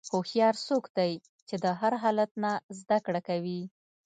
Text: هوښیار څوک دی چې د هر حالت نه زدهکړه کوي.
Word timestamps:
هوښیار 0.11 0.55
څوک 0.67 0.83
دی 0.97 1.11
چې 1.47 1.55
د 1.63 1.65
هر 1.79 1.93
حالت 2.03 2.31
نه 2.43 2.51
زدهکړه 2.79 3.21
کوي. 3.27 3.61